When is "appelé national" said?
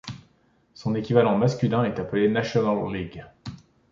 1.99-2.91